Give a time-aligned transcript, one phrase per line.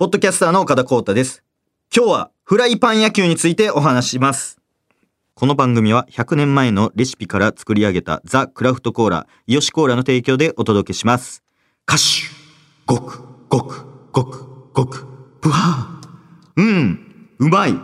[0.00, 1.44] ポッドキャスターの岡田光太です。
[1.94, 4.58] 今日はフライパン野球についてお話します。
[5.34, 11.42] この番組は100年前のレシピから作り上げたザ・クラフトコーラ、イヨシコーラの提供でお届けします。
[11.86, 12.02] 歌手
[12.86, 15.06] ごく、ごく、ごく、ごく、
[15.42, 16.08] ブワー
[16.56, 17.74] うん、うまい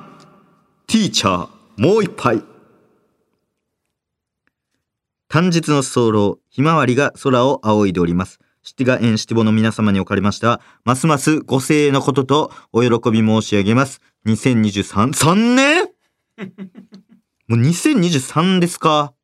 [0.86, 2.42] ティーチャー、もう一杯
[5.28, 8.38] 短日の早漏、ひまわりが空を仰いでおります。
[8.66, 14.00] シティガエンシティボの皆様におかれましては、ますますご声援のこととお喜び申し上げます。
[14.26, 15.84] 2023、3年？
[17.46, 19.14] もう2023ですか？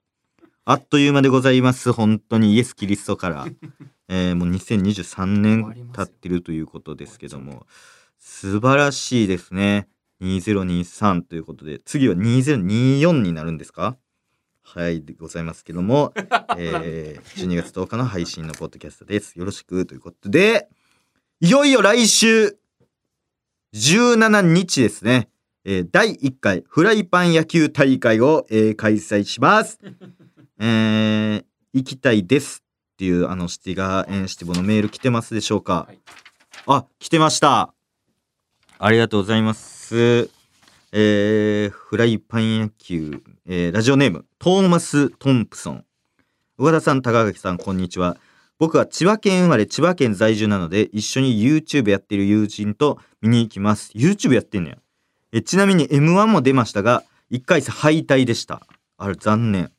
[0.65, 1.93] あっという間でございます。
[1.93, 3.47] 本当にイエス・キリストから。
[4.09, 7.67] えーもう2023年経ってるということですけども、
[8.21, 9.89] 素晴らしいですね。
[10.23, 13.97] 2023ということで、次は2024になるんですか？
[14.63, 16.13] はい、でございますけども、
[16.57, 19.39] えー、12月10日の配信のポッドキャストです。
[19.39, 20.69] よろしくということで、
[21.41, 22.57] いよいよ来週、
[23.75, 25.29] 17日ですね、
[25.65, 29.79] えー第1回フライパン野球大会を、えー開催します。
[30.59, 35.99] えー行きたいですっていうあのシティガーエンシティボのメール来てますでしょうか、はい
[36.67, 37.75] あ、来てました。
[38.79, 40.42] ありがとうございます。
[40.95, 45.85] えーフライパン野球、えーラジオネーム、トーマス・トンプソン。
[46.59, 48.19] 岡田さん、高垣さん、こんにちは。
[48.59, 53.91] 僕は千葉県生まれ、千葉県在住なので、一緒に YouTube やってる友人と見に行きます。
[53.95, 54.77] YouTube やってんねや。
[55.33, 58.61] えちなみに M1 も出ましたが、1回戦敗退でした。
[58.99, 59.73] あれ、残念。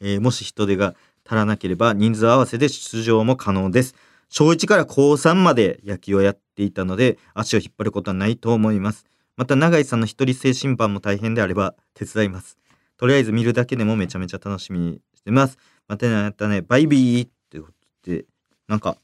[0.00, 3.94] えーもし人手が足らなければ人数合わせで出場も可能です。
[4.28, 9.06] 小1から高3まで野球をやっていたので足を引っ張ることはないと思います。
[9.36, 12.58] また永井さんの一人制審判も大変であれば手伝います。
[12.96, 15.58] とりあえず見るだけでもめちゃめちゃ楽しみにしてます。
[15.88, 18.26] またね、またね、バイビーってことで、
[18.68, 18.98] なんか、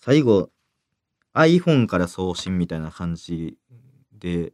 [0.00, 0.50] 最後、
[1.34, 3.56] iPhone から送信みたいな感じ
[4.12, 4.52] で、ね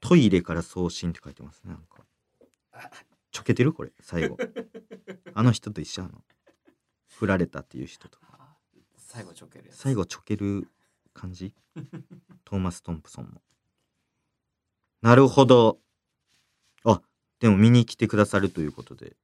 [0.00, 1.72] トイレから送信って書いてますね。
[1.72, 2.04] なんか。
[3.30, 4.36] ちょけてるこれ、最後。
[5.32, 6.22] あの人と一緒なの。
[7.06, 8.18] 振られたっていう人と。
[8.22, 9.70] あー最後ちょける。
[9.72, 10.68] 最後ちょける
[11.14, 11.54] 感じ？
[12.44, 13.42] トーマス・トンプソンも。
[15.00, 15.80] なるほど。
[16.84, 17.00] あ、
[17.40, 19.16] でも見に来てくださるということで。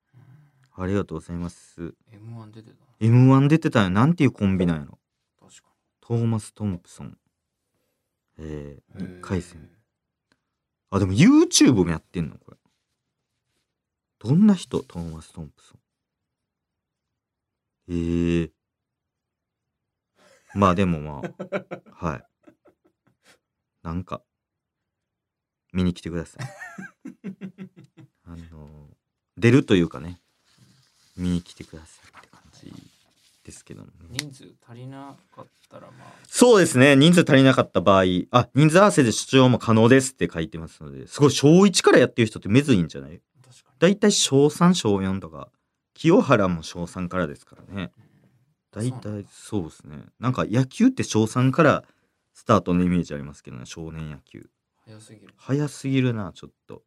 [0.72, 1.94] ありがとうございます。
[2.10, 2.84] M1 出てた。
[3.00, 3.90] M1 出てたよ。
[3.90, 4.98] なんていうコンビなんやろ？
[5.40, 5.68] 確か
[6.00, 7.18] トーマス・トンプソン。
[8.38, 9.08] えー、に。
[9.08, 9.70] 1回戦。
[10.90, 12.38] あ、でも YouTube もやってんの？
[12.38, 12.56] これ。
[14.20, 14.82] どんな人？
[14.82, 15.80] トーマス・トンプソン。
[17.88, 18.52] えー。
[20.54, 21.74] まあでもまあ、
[22.06, 22.24] はい。
[23.82, 24.22] なんか、
[25.72, 26.46] 見に来てください。
[28.26, 28.68] あの、
[29.36, 30.20] 出るというかね、
[31.16, 32.72] 見に来てくださいって感じ
[33.44, 34.18] ですけどもね。
[34.18, 36.12] 人数足りなかったらまあ。
[36.26, 36.96] そうですね。
[36.96, 43.20] 人数足りなかった場合、あ、人数合わせで出場も可能ですって書いてますので、すごい小1からやってる人ってめずいんじゃない？
[43.42, 45.50] 確かだいたい小3、小4とか、
[45.94, 47.74] 清原も小3からですからね。
[47.76, 48.09] だい
[48.70, 48.92] たい
[49.30, 50.04] そうですね。
[50.18, 51.84] なんか野球って小3から
[52.32, 54.38] スタートのイメージありますけどね、少年野球。
[54.38, 54.44] に。
[54.84, 55.34] 早すぎる。
[55.36, 56.82] 早すぎるな、ちょっと。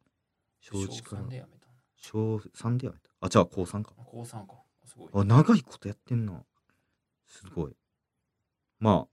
[0.60, 1.28] 小1から小三。
[1.28, 3.10] でやめた小3でやめた。
[3.20, 3.92] あ、じゃあ高3か。
[3.96, 4.04] な。
[4.04, 4.54] 高3か。
[4.84, 5.08] すごい。
[5.12, 6.42] あ、長いことやってんな。
[7.26, 7.76] すごい。
[8.78, 9.08] まあ、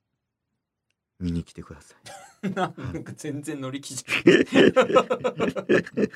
[1.19, 1.95] 見に来てくださ
[2.43, 2.49] い。
[2.51, 4.13] なんか全然乗り気じな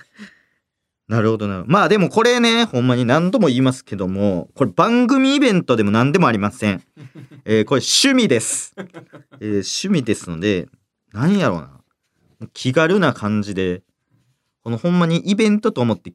[1.07, 1.63] るほどな。
[1.67, 6.83] まあでもこれね、ほんまに何度も言いますけども、これ番組イベントでも何でもありません。
[7.45, 8.73] えーこれ趣味です。
[8.77, 10.67] えー趣味ですので、
[11.13, 12.47] 何やろうな。
[12.53, 13.83] 気軽な感じで、
[14.63, 16.13] このほんまにイベントと思って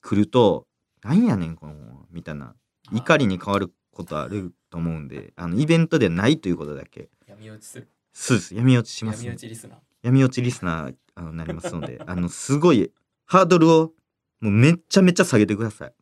[0.00, 0.66] 来ると、
[1.02, 1.74] なんやねん、この、
[2.10, 2.54] みたいな、
[2.92, 7.10] 怒りに変わることあると思うんで、あの、イベントではないということだけ。
[7.26, 7.88] 闇落ちする。
[8.12, 8.54] そうです。
[8.54, 9.78] 闇落ちします、闇落ちリスナー。
[10.02, 12.90] 闇落ちリスナーあのなりますのであのすごい
[13.26, 13.92] ハードルを
[14.40, 15.94] もうめっちゃめちゃ下げてください。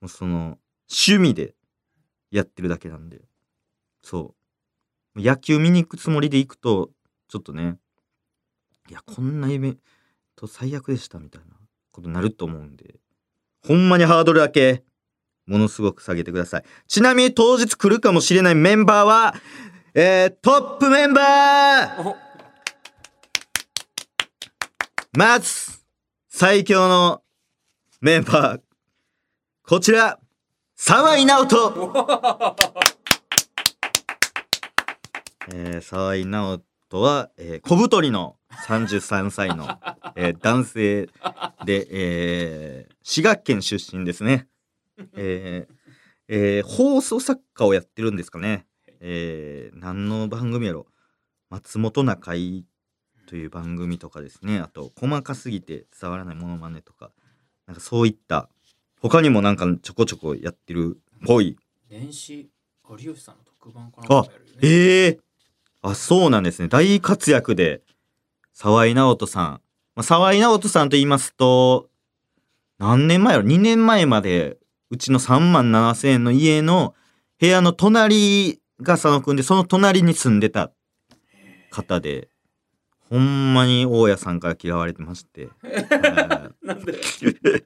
[0.00, 0.58] もうその
[0.90, 1.54] 趣味で
[2.30, 3.22] やってるだけなんで。
[4.02, 4.34] そ
[5.16, 5.20] う。
[5.20, 6.90] 野球見に行くつもりで行くと
[7.28, 7.76] ちょっとね
[8.88, 9.78] いやこんなイベン
[10.36, 11.54] ト最悪でしたみたいな
[11.92, 12.96] ことになると思うんで。
[13.66, 14.84] ほんまにハードルだけ
[15.46, 16.64] ものすごく下げてください。
[16.86, 19.34] ちなみに当日来るかもしれないメンバーは
[19.94, 22.08] えー、トップメンバー！
[22.08, 22.16] お
[25.16, 25.80] まず、
[26.28, 27.22] 最強の
[28.04, 28.60] メンバー、
[29.66, 30.20] こちら、
[30.76, 32.04] 沢井直人
[35.50, 36.60] えー、沢井直
[36.90, 38.36] 人は、えー小太りの
[38.68, 39.78] 33歳の、
[40.16, 41.06] えー男性
[41.64, 44.48] で、えー滋賀県出身ですね。
[45.16, 45.74] えー
[46.28, 48.66] えー放送作家をやってるんですかね。
[49.00, 50.88] えー、何の番組やろ
[51.48, 52.66] 松本中井
[53.26, 57.10] という番組とかですねあと細かすぎて伝わらないモノマネとか
[57.66, 58.48] なんかそういった
[59.00, 61.56] 他にもなんかちょこちょこやってるっぽい。
[61.90, 62.50] 年始
[62.90, 64.58] 有吉さんの特番かなんかもやるよね。
[64.62, 65.18] ええ。
[65.82, 66.68] あそうなんですね。
[66.68, 67.82] 大活躍で
[68.52, 69.46] 沢井直人さん、
[69.94, 71.90] まあ、沢井直人さんと言いますと
[72.78, 74.58] 何年前やろ？2年前まで
[74.90, 76.94] うちの3万7千円の家の
[77.40, 80.72] 部屋の隣が佐野くんでその隣に住んでた
[81.70, 82.28] 方で
[83.10, 86.94] ほんまに大家さんから嫌われてまして、は いなんで？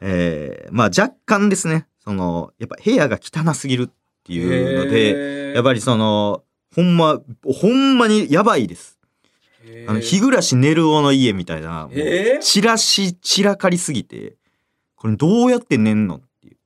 [0.00, 1.86] えーまあ若干ですね。
[2.02, 3.90] そのやっぱ部屋が汚すぎるっ
[4.24, 5.12] ていうので、
[5.50, 6.42] でやっぱりその
[6.74, 8.98] ほんまほんまにやばいです。
[9.86, 12.42] あの日暮らし寝るおの家みたいなもうえー？
[12.42, 14.36] 散らし散らかりすぎて
[14.96, 16.56] これどうやって寝んのっていう。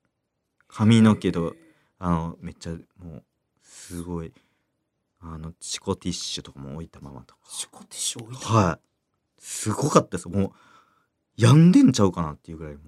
[0.68, 1.54] 髪の毛と
[1.98, 2.78] あのめっちゃも
[3.16, 3.22] う
[3.62, 4.32] すごい
[5.26, 7.40] あのチコティッシュとかも置いたままとか。
[7.48, 8.80] シコティッシュ置いたはい。
[9.38, 10.28] すごかったです。
[10.28, 10.52] もう
[11.36, 12.84] 病んでんちゃうかなっていうぐらいもう。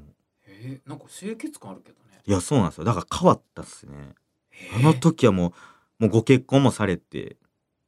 [0.46, 2.20] えーなんか清潔感あるけどね。
[2.26, 2.84] いやそうなんですよ。
[2.84, 4.14] だから変わったっすね。
[4.52, 4.70] え。
[4.74, 5.54] ーあの時はも
[6.00, 7.36] うもうご結婚もされて。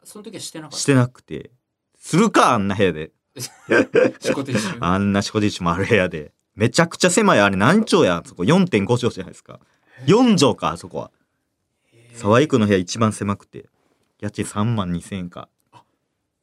[0.04, 0.76] その時はしてなかった？
[0.78, 1.50] してなくて。
[1.98, 3.12] するかあんな部屋で。
[4.20, 4.78] シコティッシュ？
[4.80, 6.32] あんなシコディッシュもある部屋で。
[6.54, 7.40] めちゃくちゃ狭い。
[7.40, 8.42] あれ何畳やそこ。
[8.44, 9.60] 4.5畳じゃないですか。
[10.06, 11.10] 4畳かあそこは。
[11.92, 12.10] え。
[12.14, 13.68] ー沢井区の部屋一番狭くて
[14.20, 15.48] 家賃3万2千円か。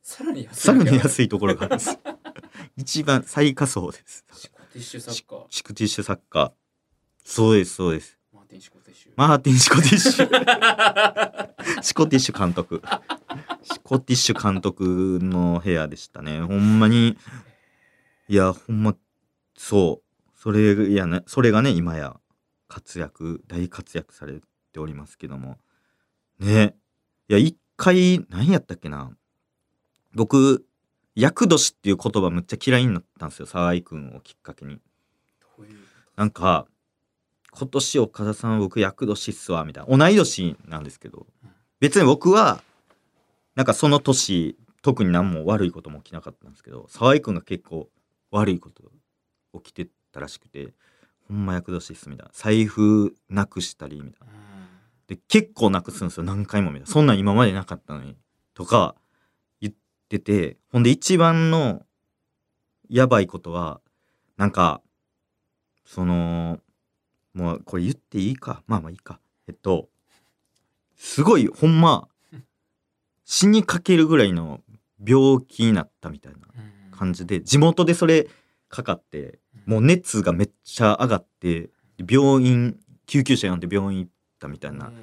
[0.02, 2.00] さらに安いさらにい安いところがあるんです。
[2.78, 4.26] 一番最下層です。
[4.34, 6.52] シコティッシュサッカーシコティッシュサッカー
[7.24, 8.18] そうですそうです。
[8.32, 9.12] マーティンシコティッシュ。
[9.16, 11.82] マーティン・シコティッシュ。
[11.82, 12.82] シコティッシュ監督。
[13.64, 16.42] シコティッシュ監督の部屋でしたね。
[16.42, 17.18] ほんまに。
[18.28, 18.96] いやほんま
[19.58, 20.32] そう。
[20.40, 21.24] それやね。
[21.26, 22.20] それがね今や
[22.68, 24.40] 活躍大活躍され
[24.72, 25.58] ておりますけども。
[26.40, 26.76] ね。
[27.28, 29.12] いや一回何やったっけな。
[30.14, 30.66] 僕
[31.16, 34.80] 厄年っていう言葉むっちゃ嫌いになったんですよ沢井くんをきっかけに。
[36.16, 36.68] なんか
[37.52, 39.98] 今年岡田さん僕厄年っすわみたいな。
[39.98, 41.26] 同い年なんですけど。
[41.44, 41.52] うん。
[41.80, 42.62] 別に僕は
[43.56, 47.90] なんかその年特に何も悪いことも起きなかったんですけど沢井君が結構
[48.32, 48.84] 悪いこと
[49.62, 50.74] 起きてたらしくて
[51.28, 52.32] ほんま厄年っすみたいな。
[52.34, 54.34] 財布なくしたりみたいな。
[54.34, 54.55] うん
[55.08, 56.24] で結構なくすんですよ。
[56.24, 56.78] 何回もみた。
[56.80, 58.16] いなそんなん今までなかったのに。
[58.54, 58.96] とか
[59.62, 59.74] 言っ
[60.10, 60.58] てて。
[60.72, 61.84] ほんで一番の
[62.90, 63.82] やばいことは
[64.38, 64.82] なんか
[65.86, 66.60] その
[67.34, 68.64] もうこれ言っていいか？
[68.68, 69.20] まあまあいいか。
[69.48, 69.90] えっと
[70.96, 72.08] すごいほんま
[73.26, 74.62] 死にかけるぐらいの
[75.04, 76.40] 病気になったみたいな
[76.92, 78.28] 感じで地元でそれ
[78.70, 81.70] かかってもう熱がめっちゃ上がって
[82.08, 84.12] 病院救急車呼んで病院行っ
[84.46, 84.94] たみたいなうん。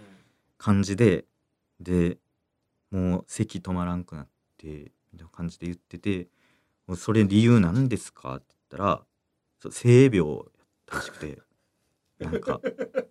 [0.58, 1.24] 感じで
[1.80, 2.18] で
[2.90, 4.28] もう咳止まらんくなっ
[4.58, 6.28] てみたいな感じで言ってて
[6.86, 9.04] 「もうそれ理由なんですか?」って言ったら
[9.60, 10.44] そう性病やっ
[10.86, 11.42] たらしくて
[12.20, 12.60] なんか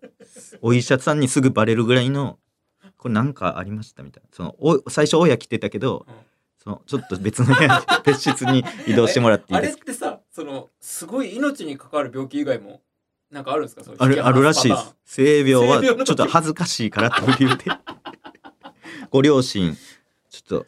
[0.61, 2.39] お医者さんにすぐバレるぐらいの
[2.97, 4.29] 「これなんかありました」みたいな。
[4.31, 6.15] そのお最初親来てたけどうん。
[6.57, 9.79] そのちょっと別の部屋に別室に移動してもらっていいあですか？
[9.79, 12.83] れってさそのすごい命に関わる病気以外も
[13.31, 13.83] なんかあるんですか？
[13.97, 14.95] あるあるらしいです。
[15.05, 17.65] 性病はちょっと恥ずかしいからという理由で。
[19.09, 19.75] ご両親
[20.29, 20.67] ちょっと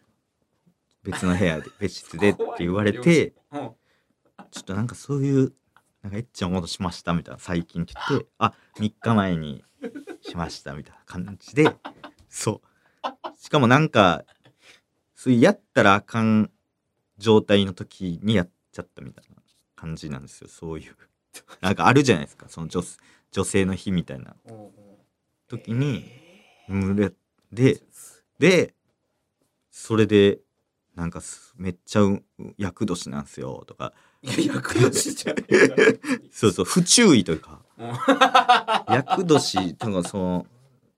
[1.04, 3.72] 別の部屋で 別室でって言われてうん。
[4.52, 5.54] ちょっとなんかそういう
[6.02, 9.64] なんかエッチなものしましたみたいな最近って言ってあ3日前に
[10.22, 11.76] しましたみたいな感じで
[12.30, 13.38] そう。
[13.38, 14.24] しかもなんか
[15.16, 16.52] そういうやったらあかん
[17.18, 19.42] 状態の時にやっちゃったみたいな
[19.76, 20.96] 感じなんですよそういう
[21.62, 22.48] なんかあるじゃないですか。
[22.50, 22.82] その女
[23.32, 24.36] 女性の日みたいな。
[25.48, 27.14] 時にえ群れー
[27.52, 27.82] で
[28.40, 28.74] で
[29.70, 30.40] それで
[30.96, 32.24] なんかすめっちゃう
[32.58, 33.94] 厄年なんすよとか。
[34.22, 35.36] いや役年じゃ
[36.32, 37.62] そうそう不注意というか。
[37.78, 37.88] うん
[38.94, 40.48] 厄年とかその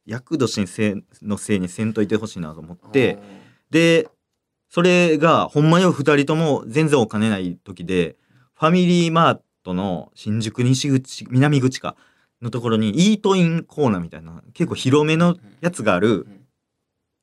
[0.05, 3.17] 厄年にせのせいにせんといてほしいなと思って
[3.69, 4.07] で
[4.69, 8.17] それがほんまよ2人とも全然お金ない時で
[8.53, 11.95] ファミリーマートの新宿西口南口か
[12.41, 16.45] のところにイートインコーナーみたいな結構広めのやつがあるうん。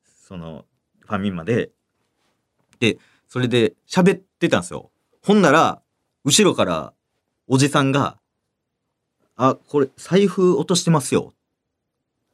[0.05, 0.65] その
[1.01, 1.71] ファミマで。
[2.79, 2.97] で
[3.27, 4.91] それで喋ってたんですよ。
[5.21, 5.81] ほんなら
[6.25, 6.93] 後ろから
[7.47, 8.19] おじさんが
[9.35, 11.33] 「あこれ財布落としてますよ」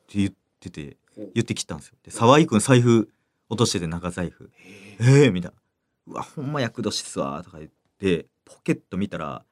[0.03, 0.97] って言ってて
[1.35, 1.97] 言ってきたんですよ。
[2.03, 3.09] で沢井君財布
[3.49, 4.51] 落としてて長財布。
[4.99, 5.25] えー。
[5.25, 5.57] えー、みたいな
[6.07, 9.45] 「うわほんま厄年っすわ」とか言ってポケット見たら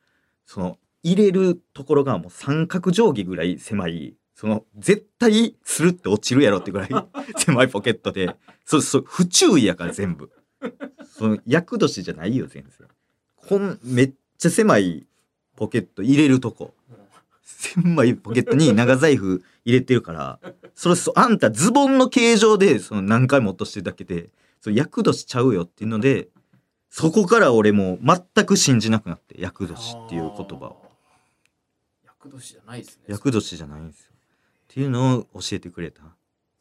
[0.48, 6.90] その入れるところがもう三角定規ぐらい狭いその絶対するって落ちるやろってぐらい
[7.38, 8.36] 狭いポケットで
[8.66, 10.32] そうそう不注意やから全部。
[11.18, 12.88] その厄年じゃないよ全然。
[13.36, 15.06] こんめっちゃ狭い
[15.56, 16.74] ポケット入れるとこ。
[17.42, 20.40] 狭いポケットに長財布入れてるから
[20.76, 24.30] それそあんたズボンの形状でその何回も落としてるだけで
[24.62, 26.30] それ厄年ちゃうよっていうので
[26.90, 28.00] そこから俺もう
[28.36, 30.86] 全く信じなくなって厄年っていう言葉を。
[32.06, 33.04] 厄年じゃないですね。
[33.08, 34.12] 厄年じゃないんですよ。
[34.14, 34.20] っ
[34.68, 36.02] ていうのを教えてくれた。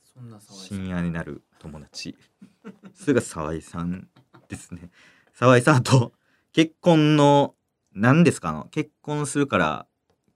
[0.03, 2.17] そんな深夜になる友達。
[2.95, 4.09] それが沢井さん
[4.49, 4.91] ですね。
[5.35, 6.13] 沢井さんと
[6.53, 7.55] 結婚の
[7.93, 8.51] 何ですか？
[8.51, 9.87] あの結婚するから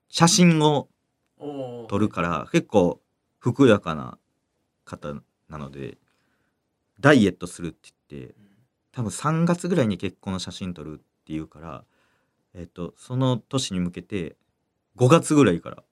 [0.08, 0.88] 写真を
[1.88, 3.00] 撮るから結構
[3.38, 4.18] ふくやかな
[4.84, 5.14] 方
[5.48, 5.98] なので
[7.00, 8.49] ダイエットするって言ってうん
[9.00, 11.84] 多分3月ぐらいに結婚の写真撮るっていうから
[12.54, 14.36] えっとその年に向けて
[14.98, 15.82] 5月ぐらいから。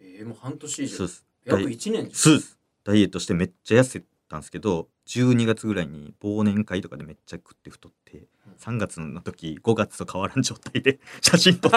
[0.00, 0.96] えー、もう半年以上。
[0.96, 1.24] そうです。
[1.44, 2.58] 約1年す。
[2.84, 8.24] ダイエットしてめっちゃ痩せたんですけど12月ぐらいに忘年会とかでめっちゃ食って太って
[8.58, 11.76] 3月の時5月と変わらん状態で 写真撮って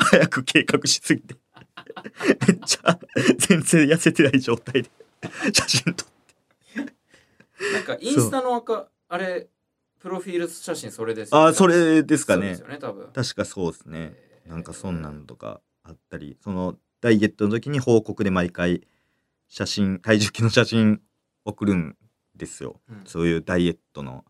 [0.00, 1.36] 早く計画しすぎて
[2.48, 2.98] めっちゃ
[3.38, 4.90] 全然痩せてない状態で
[5.52, 6.11] 写真撮って
[7.72, 9.48] なんかインスタの赤あれ
[9.98, 12.52] プロフィール写真それですよああそれですかね。
[12.52, 12.58] ね
[13.14, 14.12] 確かそうですね。
[14.14, 14.50] えー。
[14.50, 18.82] なんかそんなんとかあったりそのダイエットの時に報告で毎回
[19.48, 21.00] 写真体重計の写真
[21.44, 21.96] 送るん
[22.34, 22.80] ですよ。
[22.90, 23.02] うん。
[23.04, 24.24] そういうダイエットの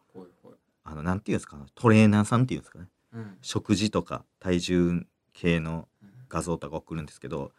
[0.84, 2.86] あのなんていうんですかトレーナーさんっていうんですかね。
[3.14, 3.38] うん。
[3.40, 6.08] 食事とか体重計のうん。
[6.28, 7.52] 画像とか送るんですけど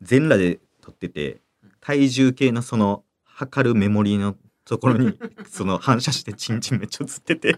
[0.00, 1.42] 全裸で撮ってて
[1.80, 5.18] 体重計のその測るメモリーのところに
[5.50, 7.56] その反射してチンチンめっちゃ映ってて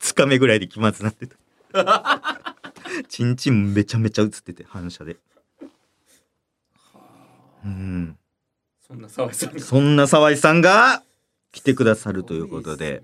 [0.00, 1.36] 2日目ぐらいで気まずなってた。
[3.08, 5.16] チンチンめちゃめちゃ映ってて反射で。
[6.92, 8.18] はあうん。
[8.86, 9.60] そんな沢井さんが。
[9.60, 11.02] そんな沢井さんが
[11.52, 13.02] 来てくださるということで。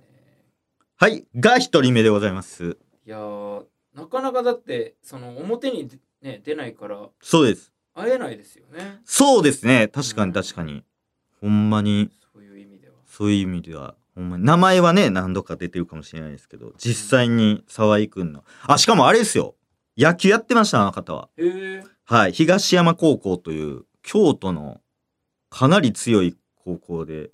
[0.96, 2.76] はいが一人目でございます。
[3.06, 5.88] いやーなかなかだってその表に
[6.20, 7.72] ね出ないからそうです。
[7.94, 9.00] 会えないですよね。
[9.06, 9.88] そうですね。
[9.88, 10.84] 確かに確かに
[11.40, 12.10] ほんまに。
[12.32, 12.94] そういう意味では。
[13.06, 14.44] そういう意味ではほんまに。
[14.44, 18.44] 名前はね何度か出てるかもしれないですけど実際に沢井くんの。
[18.66, 19.54] あしかもあれですよ。
[19.96, 21.28] 野球やってましたあの方は。
[22.04, 22.32] はい。
[22.32, 24.80] 東山高校という京都の
[25.48, 27.30] かなり強い高校で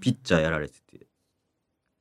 [0.00, 1.06] ピッチャーやられてて。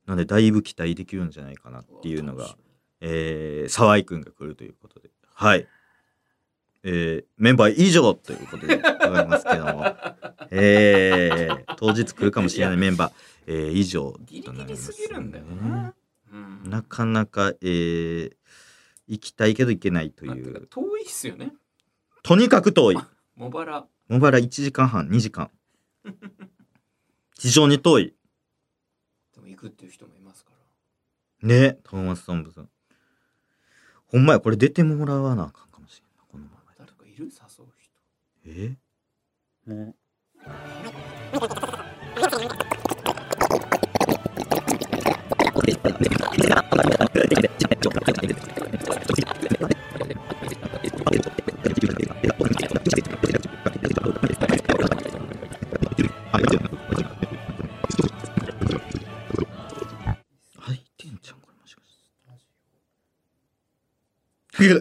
[0.06, 2.56] なんでだいぶ期待できるんじゃないかなっていうのが
[3.02, 5.10] えー、沢井くんが来るということで。
[5.34, 5.68] はい。
[6.84, 9.84] えー、メンバー以上ということでございますけども
[10.52, 13.14] えー、当日来るかもしれないメンバー、
[13.48, 15.94] えー、以上ギリギリとなりますすぎるんだよな、
[16.32, 18.32] うん、なかなか、えー、
[19.08, 20.68] 行きたいけど行けないという。
[20.68, 21.52] 遠いっすよね。
[22.22, 22.98] とにかく遠い。
[23.36, 23.88] 茂原。
[24.08, 25.50] 茂原1時間半2時間。
[27.40, 28.14] 非常に遠い。
[29.34, 30.52] でも行くっていう人もいますか
[31.42, 31.48] ら。
[31.48, 32.70] ねトーマス・トンプソン。
[34.06, 37.26] ほんまやこれ出てもらわなあかんかもしれんなこのままや誰かいる？
[37.26, 37.92] 誘う人。
[38.46, 38.78] え？
[39.66, 39.96] も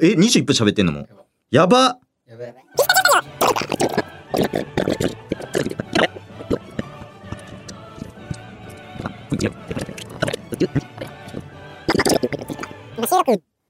[0.03, 1.09] え21分喋ってんのも。
[1.51, 1.99] やば。
[2.27, 2.55] やべえ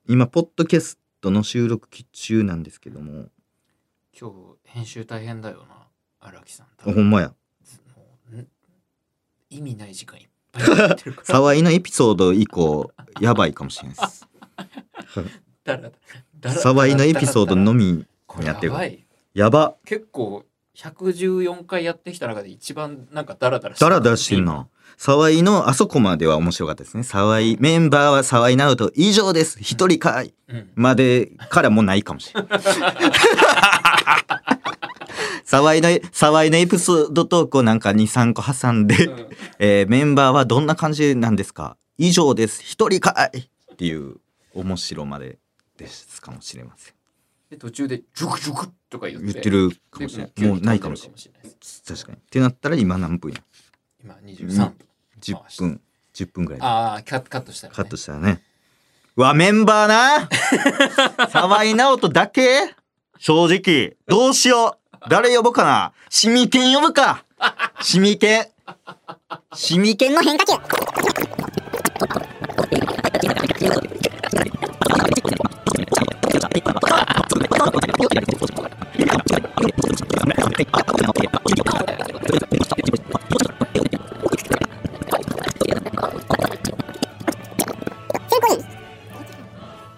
[0.06, 3.26] 今ポッドキャストの収録中なんですけども。
[4.18, 5.86] 今日編集大変だよな
[6.20, 6.66] 荒木さん。
[6.66, 7.34] あほんまや。
[9.50, 11.26] 意味ない時間いっぱいやってるから。
[11.26, 14.06] 沢井のエピソード以降やばいかもしれないで
[16.50, 18.06] す沢井のエピソードのみ
[18.42, 20.44] やってるやばいやば結構
[20.78, 27.02] 114回やってきた中で一番なんかダラダラダラダラしてるな沢井のあそこまでは面白かったですね。
[27.04, 28.92] 沢井メンバーは沢井直人。
[28.96, 30.70] 以上です一人かいうん。
[30.74, 32.60] までからもうないかもしれない。
[35.44, 39.28] 沢井の沢井のエピソードトークをなんか23個挟んで、うん。
[39.58, 41.76] えーメンバーはどんな感じなんですか。
[41.96, 42.62] 以上です。
[42.62, 44.16] 一人かいっていう
[44.54, 45.38] 面白まで
[45.76, 46.94] ですかもしれません。
[47.50, 50.32] で途中でジュクジュクとか言って言ってるかもしれない。
[50.34, 51.22] でもうないかもしれない。
[51.86, 52.18] 確かに。
[52.18, 53.38] ってなったら今何分や
[54.02, 54.74] 今23分
[55.20, 55.80] 10分。
[56.14, 56.66] 10分ぐらいで。
[56.66, 58.42] ああカッカットしたら、ね、カットしたらね。
[59.16, 60.28] うわメンバーな？
[61.30, 62.74] 沢井直人だけ？
[63.18, 63.96] 正直。
[64.06, 64.96] どうしよう。
[65.10, 65.92] 誰呼ぼうかな？
[66.08, 67.24] シミケン呼ぶか。
[67.82, 68.46] シミケン。
[69.54, 70.52] シミケンの変化球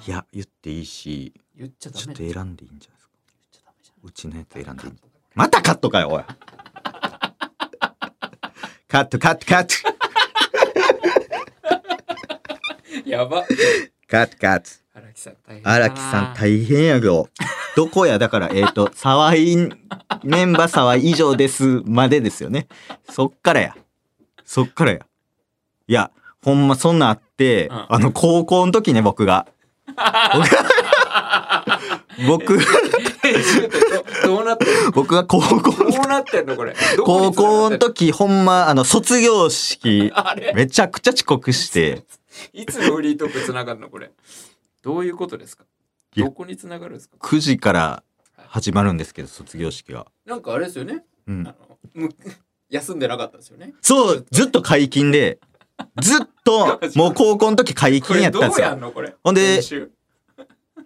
[0.06, 3.14] いや、言っていいし、言っちゃダちょメっと選んでいいんじゃないですか。
[3.30, 4.92] 言っちゃダメじゃんうちのやつ選んでいい。
[5.34, 6.24] またカットかよ、おい。
[8.88, 9.74] カット、カット、カット。
[13.08, 13.44] やば
[14.08, 14.70] カット、カット。
[14.94, 17.00] 荒木さん大変だな荒木さん大変やよ。
[17.00, 17.28] ど
[17.90, 18.18] こや？
[18.18, 19.56] だから、えっ、ー、と、沢井、
[20.24, 22.66] メンバー沢井以上ですまでですよね。
[23.08, 23.76] そっからや。
[24.44, 24.98] そっからや。
[25.88, 26.10] いや、
[26.42, 27.86] ほんまそんなんあって、うん。
[27.88, 29.46] あの、高校の時ね、僕が。
[32.26, 32.64] 僕、ど
[34.24, 34.90] どうなってんの？
[34.92, 36.74] 僕が高校、どうなってんのこれ？
[36.96, 37.78] どこ高校の？
[37.78, 40.12] 時、ほんま、あの、卒業式、
[40.54, 42.04] めちゃくちゃ遅刻して、
[42.52, 44.10] いつのフリートークつながるのこれ？
[44.82, 45.64] どういうことですか？
[46.16, 48.02] どこにつながるんですか？9時から
[48.36, 50.06] 始まるんですけど、卒業式が。
[50.26, 51.54] なんかあれですよねうんあ。
[51.68, 52.08] のむ
[52.70, 55.40] 休んでなかったですよねそう、ずっと解禁で、
[56.00, 58.66] ずっと、もう高校の時解こ禁やったんですよ。
[58.68, 59.14] やんのこれ？
[59.24, 59.60] ほんで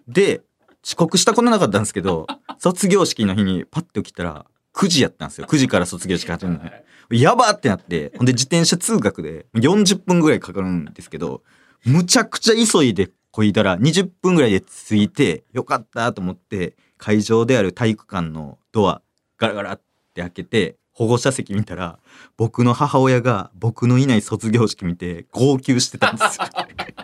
[0.07, 0.41] で、
[0.83, 2.27] 遅刻したことなかったんですけど、
[2.59, 5.47] 卒業式の日にパッと起きたら、9時やったんですよ。
[5.47, 6.83] 9時から卒業式始まるのね。
[7.11, 11.43] やばーってなって、ほんで自転車通学で40分ぐらいかかるんですけど、
[11.85, 19.01] むちゃくちゃ急いでこいだら20分ぐらいで着いて、よかったと思って、会場である体育館のドア、
[19.37, 19.81] ガラガラっ
[20.13, 21.99] て開けて、保護者席見たら、
[22.37, 26.45] 僕の母親が僕のいない卒業式見て号泣してたんですよ。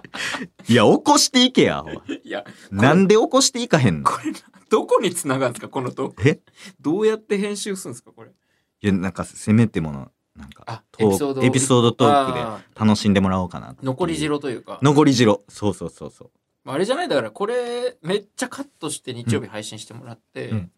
[0.69, 1.83] いや、起こしていけや。
[1.83, 4.09] おいいやなんで起こしていかへんの？
[4.09, 4.31] これ
[4.69, 6.29] どこにつながるんですかこのトーク？
[6.29, 6.39] え？
[6.79, 8.29] どうやって編集するんですかこれ？
[8.29, 10.09] いや、なんかせめてもの、
[10.41, 13.75] なんかエピソードエピソードトークであ楽しんでもらおうかな。
[13.81, 15.37] 残り汁というか残り汁。
[15.47, 16.31] そうそうそうそう。
[16.65, 17.07] あれじゃない？
[17.07, 20.71] だからこれめっちゃカットして日曜日配信してもらって、うん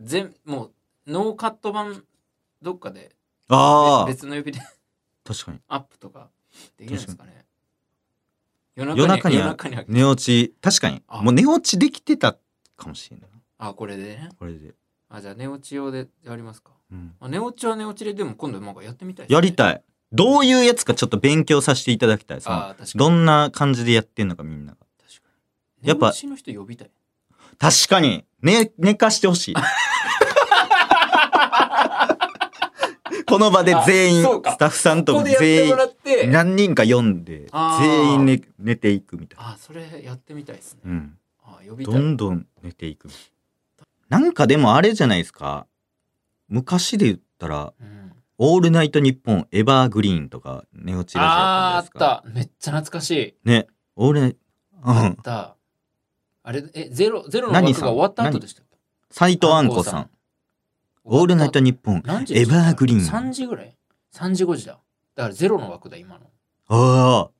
[0.00, 0.72] 全もう
[1.10, 2.04] ノーカット版
[2.62, 3.16] どっかで
[3.48, 4.60] ああ、別の指で
[5.24, 5.58] 確かに。
[5.66, 6.28] アップとか
[6.76, 7.44] できるんですかね？
[8.76, 11.02] 夜夜中に夜中に寝落ち、確かに。
[11.08, 12.36] あもう寝落ちできてた
[12.76, 13.38] かもしれないな。
[13.58, 14.74] あこれでねこれで。
[15.08, 17.14] あじゃあ寝落ち用でやりますか、うん。
[17.20, 19.82] あ、寝落ちは寝落ちででも今度なんかやってみたいですね、やりたい。
[20.10, 22.40] どういうやつかちょっと勉強させていただきたい。
[22.40, 22.92] そのあー確かに。
[22.98, 24.78] どんな感じでやってんのかみんなが。
[25.06, 25.28] 確か
[25.82, 25.88] に。
[25.88, 26.90] やっぱ寝落ちの人呼びたい。
[27.58, 28.24] 確かに。
[28.40, 29.54] 寝、寝かしてほしい。
[33.26, 34.52] この場で全員、あそうか。
[34.52, 36.26] スタッフさんとここでやって全員もらって。
[36.26, 37.82] 何人か読んであー。
[37.82, 41.94] 全員寝寝ていくみたいな、あそれやってみたいですね、うん、あ呼びたい。
[41.94, 43.08] どんどん寝ていく。
[44.08, 45.66] なんかでもあれじゃないですか
[46.48, 52.22] 昔で言ったらうん「オールナイトニッポンエバーグリーン」とか寝落ちラジオあったじゃないですか。
[52.24, 52.30] た。
[52.30, 53.48] めっちゃ懐かしい。
[53.48, 53.66] ね。
[53.96, 55.56] オールナイトうあっんた。
[56.44, 58.76] あれえゼロゼロの枠が終わった後でしたっけ？
[59.10, 60.10] 斎藤あんこさん
[61.04, 62.00] 「オールナイトニッポンエ
[62.46, 63.00] バーグリーン。
[63.00, 63.76] 3時ぐらい
[64.14, 64.78] ？3時5時だ。
[65.14, 66.26] だからゼロの枠だ今の」
[66.70, 67.30] ああ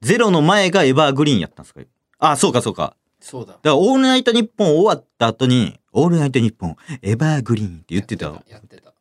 [0.00, 1.80] ゼロの前がエバーグリーンやったんですか？
[2.18, 2.96] あそうかそうか。
[3.20, 3.52] そうだ。
[3.52, 8.26] だから、オールナイトニッポン終わった後に、オールナイトニッポン、エバーグリーンって言ってた。
[8.26, 8.52] やってた。
[8.52, 8.94] やってた。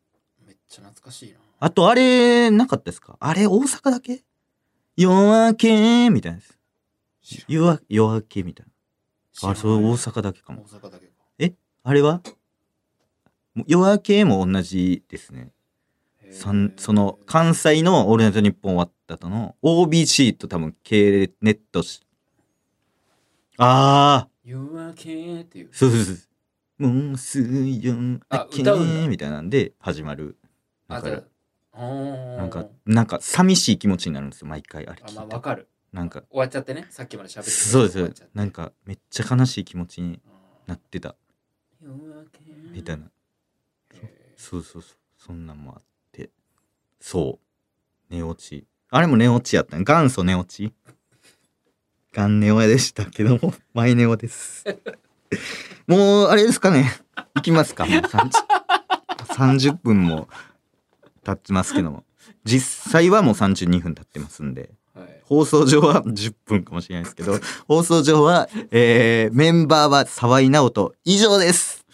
[0.45, 1.37] めっちゃ懐かしいな。
[1.59, 3.17] あと、あれ、なかったですか？
[3.19, 4.23] あれ、大阪だけ？
[4.95, 6.57] 夜明けみたいなやつ。
[7.21, 7.45] 知らん。
[7.49, 8.65] 夜夜明けみたい
[9.43, 9.49] な。
[9.49, 10.65] あれ、それ大大阪だけかも。
[10.65, 11.13] 阪だけか。
[11.83, 12.21] あれは？
[13.67, 15.51] 夜明けも同じですね。
[16.31, 22.01] そんその、関西のオールナイトニッポン終わった後の OBC と多分系ネットし、
[23.57, 25.69] ああ、夜明けっていう。
[25.71, 26.17] そうそうそう。
[26.79, 30.37] もうすぐ夜明あけ歌うんだみたいなんで始まる。
[30.87, 31.23] だから
[32.37, 38.37] なんか、なんか寂しい気持ちになるんですよ、毎回あれあ聞いあわかるなんか、終わっちゃってねさっきまで喋ってたそうですよ終わっちゃって。
[38.37, 41.15] なんか、めっちゃ悲しい気持ちにあなってた。
[42.71, 43.05] みたいな。
[43.95, 44.97] へそうそうそう。
[45.17, 46.29] そんなんもあって。
[46.99, 47.39] そ
[48.09, 48.13] う。
[48.13, 48.65] 寝落ち。
[48.89, 49.83] あれも寝落ちやったね。
[49.83, 50.73] 元祖寝落ち
[52.13, 54.65] 元ネオでしたけども、マイネオです。
[55.87, 56.91] もう、あれですかね。
[57.35, 58.31] 行きますかもう 30,
[59.71, 60.27] 30分も
[61.23, 62.03] 経ってますけども。
[62.43, 64.71] 実際はもう32分経ってますんで。
[64.95, 71.85] ーはい放送上は10分かもしれないですけど、放送上は、えー、メンバーは沢井直人以上です。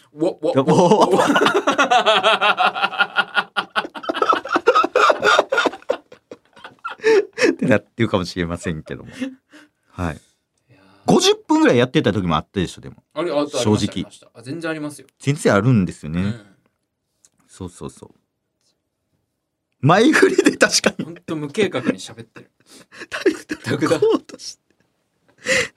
[7.50, 9.10] ってなってるかもしれませんけども。
[9.90, 10.20] はい。
[11.08, 13.02] いや50分ぐらいやってた時もあったでしょでも。
[13.14, 14.28] あれあとあり正直。
[14.34, 15.06] あ全然ありますよ。
[15.18, 16.46] 全然あるんですよね、うん。
[17.48, 18.10] そうそうそう。
[19.80, 21.04] 前振りで確かに。
[21.04, 22.50] ほんと無計画に喋ってる。
[23.10, 24.58] タイトルコールし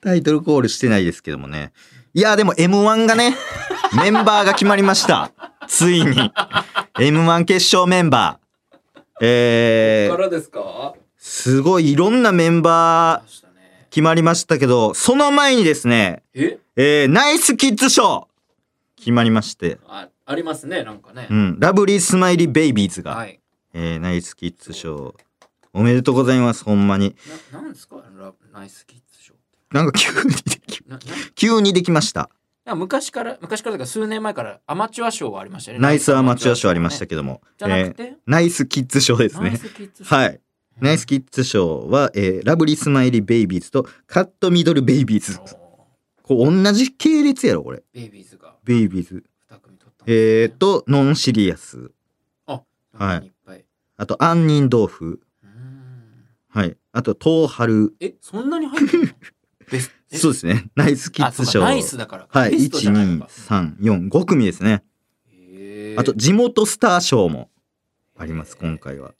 [0.00, 1.72] タイトルコールしてないですけどもね。
[2.12, 3.36] いやでも m 1がね
[3.96, 5.32] メンバーが決まりました。
[5.68, 6.32] ついに。
[6.98, 8.76] m 1決勝メンバー。
[9.22, 10.94] えー、からですか？
[11.18, 13.49] すごいいろんなメンバー。
[13.90, 16.58] 決まりましたけどその前にですねえ？
[16.76, 18.28] えー、ナイスキッズ賞
[18.96, 21.26] 決まりまして、あありますね、なんかね。
[21.30, 21.34] う。
[21.34, 23.40] ん、ラブリースマイリーベイビーズが、はい。
[23.72, 25.14] えー、ナイスキッズ賞
[25.72, 27.16] おめでとうございますほんまに。
[27.52, 27.96] ななんですか？
[28.16, 29.42] ラナイスキッズ賞って。
[29.72, 30.82] なんか急にでき
[31.34, 32.30] 急にできました。
[32.66, 35.82] 昔から、昔から数年前からアマチュア賞はありましたよね。
[35.82, 40.14] ナイスアマチュア賞ありましたけども、じゃなくえーて、ナイスキッズ賞ですナイねスキッズ賞。
[40.14, 40.40] はい
[40.80, 45.38] ナイスキッズ賞は、えー、ラブリースマイリーベイビーズとカットミドルベイビーズ。
[46.22, 47.82] こう同じ系列やろこれ。
[47.92, 48.54] ベイビーズが。
[48.64, 49.24] ベイビーズ。
[49.50, 51.90] 2組取っー、とノンシリアス。
[52.46, 53.26] はい。
[53.26, 53.64] いっぱい。
[53.96, 55.20] あと杏仁豆腐。
[56.48, 56.76] はい。
[56.92, 59.14] あと東春え、そんなに入ってる
[60.12, 60.70] そうですね。
[60.74, 62.28] ナイスキッズ賞ナイスだから。
[62.28, 62.50] はい。
[62.50, 64.82] ベストじゃないのか12345組ですね。
[65.96, 67.50] あと地元スター賞も
[68.16, 69.12] あります今回は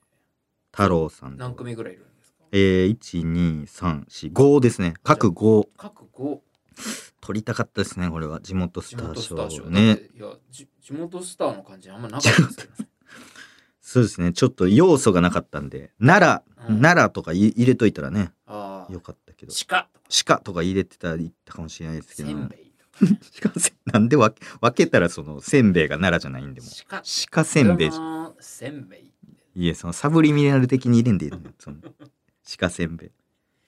[0.80, 1.36] 太郎さんと。
[1.38, 2.44] 何組ぐらいいるんですか？
[2.52, 4.94] えー、12345ですね。
[5.02, 6.38] 各5各5
[7.20, 8.40] 取りたかったですねこれは。
[8.40, 12.88] 地元ス地ター元スター賞賞ねいやじ地元スターの感じあんまなかったですけどね。
[13.82, 14.32] そうですね。
[14.32, 15.92] ちょっと要素がなかったんで。
[16.00, 16.80] 奈良、うん。
[16.80, 18.32] 奈良とかい入れといたらね
[18.88, 19.52] よかったけど。
[19.68, 19.88] 鹿
[20.26, 22.28] 鹿とか入れてたらいったかもしれないですけど。
[22.30, 27.02] せんべいとか鹿せなんで分け分けたらそのせんべいが奈良じゃないんでも鹿。
[27.30, 27.90] 鹿せんべい
[28.40, 29.09] せんべい
[29.54, 31.78] いえそのサブリミナル的に入れんでいいの その
[32.58, 33.10] 鹿せんべい。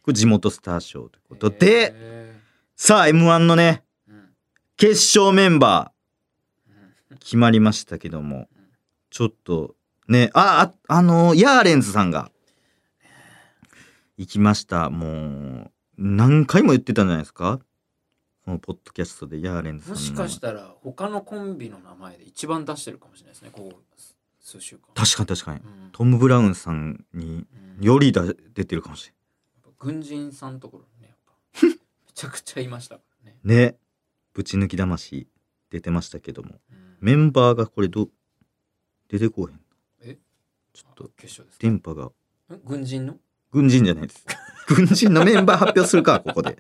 [0.03, 1.92] これ地元スター賞ということで。
[1.95, 2.40] へ
[2.77, 4.35] さあ m 1のねーうん。
[4.77, 5.92] 決勝メンバ
[6.68, 7.16] うん。
[7.16, 8.49] ー決まりましたけども。
[9.11, 9.77] ちょっと
[10.09, 12.31] ねあああのヤーレンズさんが。
[14.16, 14.90] 行きました。
[14.90, 17.61] もう何回も言ってたんじゃないですか？
[18.45, 20.01] このポッドキャストでヤーレンズさんの。
[20.01, 23.71] もしかしたら他のコンビの名前で一番出してるかもしれないですねここ。
[23.71, 23.91] 数週間
[24.59, 25.61] 確かに確かに。
[25.61, 25.91] うん。
[25.93, 27.47] トム・ブラウンさんに
[27.81, 28.23] うんよりだ
[28.55, 29.15] 出てるかもしれ
[29.79, 31.67] 軍人さんのところにねやっぱ。
[31.67, 31.77] め
[32.15, 33.77] ちゃくちゃいましたね、ないね。
[34.35, 35.27] ぶち抜き魂
[35.71, 36.61] 出てましたけども。
[36.71, 36.97] うん。
[37.01, 38.09] メンバーがこれど
[39.09, 39.61] 出てこうへん
[40.03, 40.19] え？
[40.73, 41.11] ちょっと
[41.59, 42.05] 電波が。
[42.05, 42.12] ん
[42.65, 43.19] 軍人の？
[43.51, 44.25] 軍人じゃないです。
[44.67, 46.59] 軍人のメンバー発表するか、ここで。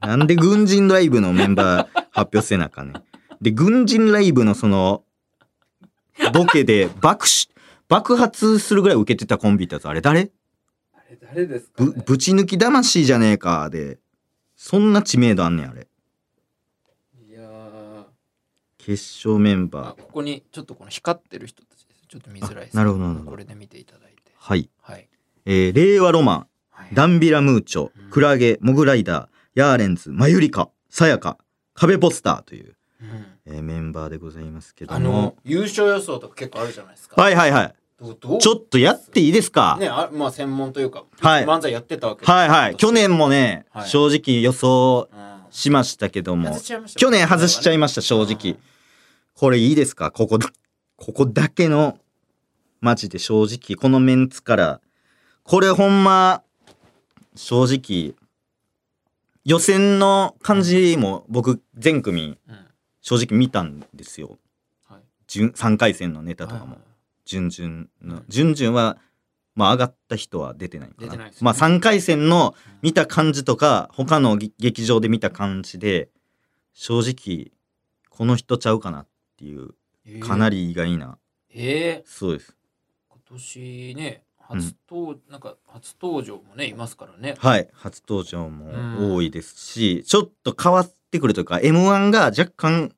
[0.00, 3.04] なんで軍人ライブのメンバー発表せなあかんねん。
[3.40, 5.04] で、軍人ライブのその、
[6.32, 7.48] ボケで爆し、
[7.88, 10.30] 爆発するぐらい受けてたコンビってやつ、あれ誰？
[10.94, 13.98] あれ誰ですか、ね、ぶ、ぶち抜き魂じゃねえか、で。
[14.56, 15.88] そんな知名度あんねん、あれ。
[17.28, 18.04] いやー。
[18.78, 18.92] 決
[19.28, 20.02] 勝メンあバー。
[20.02, 22.06] ここにちょっとこの光ってる人たちです。
[22.08, 22.74] ちょっと見づらいです。
[22.74, 23.30] あなるほどなるほど。
[23.32, 24.32] これで見ていただいて。
[24.36, 24.70] はい。
[24.80, 25.08] はい、
[25.46, 31.38] えー、令和ロマン、はい、ダンビラムーチョうん、クラゲ、モグライダー、ヤーレンズ、マユリカ、サヤカ、
[31.74, 32.76] 壁ポスターという、うん
[33.46, 35.36] えーメンバーでございますけどあもの。
[35.44, 37.20] 優勝予想とか結構あるじゃないですか。
[37.20, 37.74] はいはいはい。
[38.00, 41.44] どうどうちょっとやっていいですか、ねあまあ専門というか、はい。
[41.44, 42.76] 漫才やってたわけはいはい。
[42.76, 43.88] 去年もね、はい。
[43.88, 46.48] 正直予想うんしましたけども。
[46.48, 48.56] 外し、ちゃいました去年外しちゃいました、正直。
[49.34, 50.10] これいいですか？
[50.10, 50.38] ここ、
[50.96, 51.98] ここだけの、
[52.80, 54.80] マジで正直、このメンツから、
[55.42, 56.42] これほんま、
[57.36, 58.14] 正直、
[59.44, 62.56] 予選の感じも僕、全組、うん
[63.02, 64.38] 正直見たんですよ。
[64.88, 65.00] はい。
[65.26, 66.78] 準3回戦のネタとかも。
[67.24, 68.22] 準々の。
[68.28, 68.98] 準々は
[69.54, 71.24] まあ上がった人は出てないのかな。
[71.26, 71.32] ね。
[71.40, 76.08] まあ3回戦の見た感じとか他のぎ劇場で見た感じで
[76.72, 77.52] 正直
[78.08, 80.18] この人ちゃうかなっていうえー。
[80.20, 81.18] かなり意外な、
[81.52, 82.10] えー。
[82.10, 82.56] そうです。
[83.08, 87.36] 今年ね初登、なんか初登場もねいますからね。
[87.38, 87.68] はい。
[87.72, 88.58] 初登場うん。
[88.58, 92.94] も多いですし、ちょっと変わってくるというか m 1が若干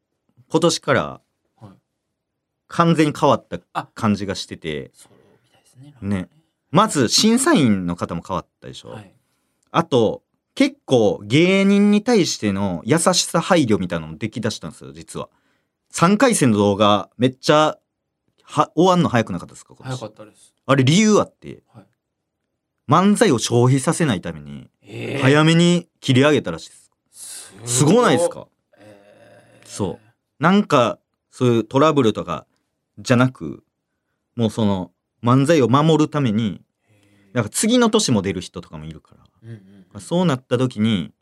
[0.50, 1.20] 今年から
[1.56, 1.70] はい。
[2.68, 4.90] 完全に変わったあ感じがしてて
[5.80, 6.28] いねね。
[6.70, 9.14] まず審査員の方も変わったでしょ、はい。
[9.70, 10.22] あと、
[10.54, 15.28] 結構芸人に対しての優しさ配慮みたいなのもできだしたんですよ、実は。
[15.92, 17.78] 3回戦の動画、めっちゃ、
[18.44, 20.54] は、終わんの早くなかったですか早かったです。
[20.66, 21.84] あれ理由あって、はい。
[22.88, 25.22] 漫才を消費させないために、えー。
[25.22, 26.90] 早めに切り上げたらしいです。
[27.10, 28.46] すすごないですか？
[28.78, 29.68] えー。
[29.68, 30.42] そう。
[30.42, 30.98] なんか、
[31.30, 32.46] そういうトラブルとか、
[32.98, 33.64] じゃなく、
[34.36, 36.60] もうその、漫才を守るために、
[37.32, 39.24] なんか次の年も出る人とかもいるから。
[39.42, 39.56] うんうん
[39.94, 40.00] うん。
[40.00, 41.12] そうなった時に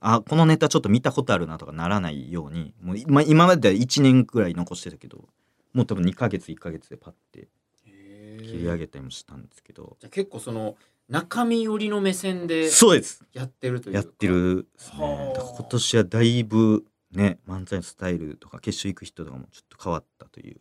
[0.00, 5.28] あこのネタちょっと見たことあるなとかならないようにもう今今までは1年くらい残してたけど
[5.76, 7.48] もう多分2ヶ月1ヶ月でパッて
[7.84, 10.74] へ切り上げたりもしたんですけど、じゃあ結構その
[11.10, 13.22] 中身寄りの目線でそうです。
[13.34, 13.98] やってるというか。
[13.98, 15.34] やってるですね。
[15.36, 20.56] 今年はだいぶね漫才のスタイルとか決勝行く人とかもちょっと変わったという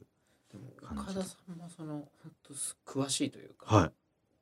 [0.83, 2.31] 岡田さんもその本
[2.83, 3.91] 当詳しいというか、はい。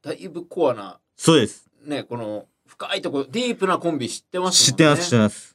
[0.02, 1.70] だいぶコアなそうです。
[1.86, 4.72] ねこの深いところディープなコンビ知ってますね。
[4.72, 5.53] 知ってます知ってます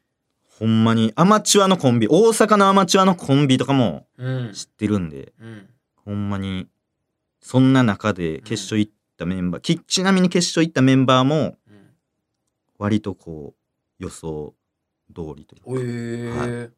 [0.59, 4.53] ほんまにアマチュアのコンビ大阪のアマチュアのコンビとかもうん。
[4.53, 5.69] 知ってるんでうん。
[6.05, 6.67] ほんまに
[7.41, 11.91] そんな中で決勝行ったメンバー、きちなみに決勝行ったメンバーもうん。
[12.79, 13.55] 割とこ
[14.01, 14.55] う予想
[15.15, 16.71] 通りというかおえー。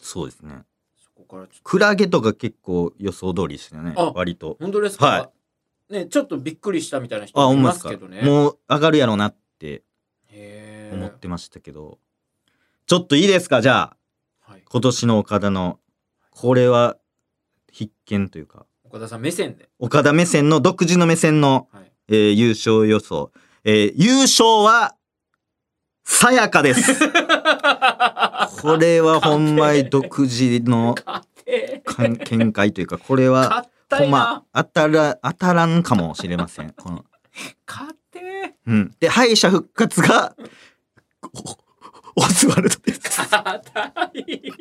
[0.00, 0.62] そうですね。
[1.64, 4.56] クラゲとか結構予想通りでしたよねあ割と。
[4.60, 5.30] 本当ですか、は
[5.90, 8.22] ねちょっとびっくりしたみたいなあ人もいますけどね。
[8.22, 9.82] もう上がるやろうなって
[10.92, 11.98] 思ってましたけど、
[12.92, 13.62] ちょっといいですか？
[13.62, 13.96] じゃあ
[14.52, 15.78] はい、今年の岡田の
[16.30, 16.98] これは
[17.70, 18.66] 必見というか。
[18.84, 23.32] 岡田さん目線で、岡田目線の独自の目線の、はい、えー優勝予想、
[23.64, 24.94] えー優勝は
[26.04, 26.82] さやかです。
[28.60, 30.94] これはほんまに独自の
[32.26, 36.74] 見解というかこれはほんま当たら当たらんかもしれません。
[36.76, 37.06] この。
[37.66, 38.94] 勝てうん。
[39.00, 40.36] で、敗者復活が、
[41.22, 41.56] お
[42.16, 43.00] オズワルドです。
[43.30, 44.52] 硬い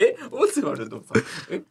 [0.00, 1.22] えオズワルドさん？
[1.50, 1.62] え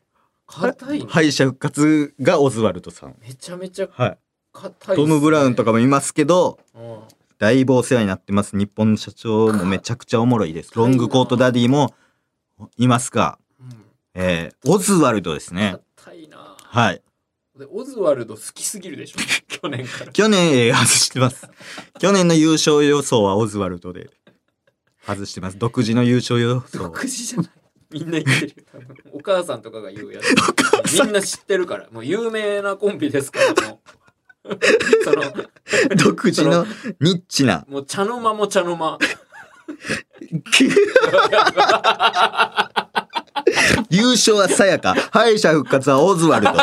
[0.47, 1.07] 硬いの？
[1.07, 3.15] 敗者復活がオズワルドさん。
[3.21, 4.17] めちゃめちゃはい。
[4.53, 6.99] 硬いトム・ブラウンとかもいますけど、うん
[7.39, 8.55] だいぶお世話になってます。
[8.55, 10.71] 日本の社長もめちゃくちゃおもろいです。
[10.75, 11.93] ロングコートダディも
[12.77, 13.75] いますが、うん
[14.13, 15.75] えー、オズワルドですね。
[15.97, 17.01] 硬いなはい。
[17.59, 19.19] でオズワルド好きすぎるでしょ？
[19.61, 21.49] 去年から去年、えー外してます。
[21.99, 24.09] 去年の優勝予想はオズワルドで
[25.05, 25.57] 外してます。
[25.57, 27.03] 独自の優勝予想独。
[27.03, 27.49] 自じゃない
[27.91, 28.65] みんな言ってる
[29.11, 33.81] お母さんとかが言うやつみんな知ってるからもう有名なコンビですからも
[34.45, 34.57] う
[35.05, 35.21] その
[35.95, 36.65] 独自の
[36.99, 37.65] ニッチな。
[37.69, 38.97] もう茶の間も茶の間
[43.89, 46.53] 優勝はさやか、敗者復活はオズワルド。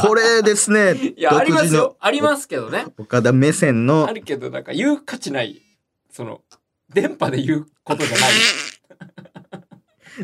[0.00, 0.94] これですね。
[1.16, 2.24] いやありますよありす。
[2.24, 5.62] ますけどね岡田目線のあるけどなんか言う価値ない
[6.10, 6.42] その
[6.96, 8.32] 電波で言うことじゃない。